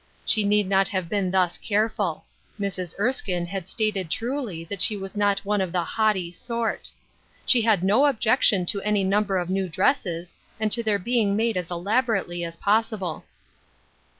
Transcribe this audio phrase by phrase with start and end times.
[0.25, 2.25] She need not have been thus careful.
[2.59, 2.95] Mrs.
[2.97, 6.89] Erskine had stated truly that she was not one of the" haughty" sort.
[7.45, 11.35] She had no objec tion to any number of new dresses, and to their being
[11.35, 13.25] made as elaborately as possible.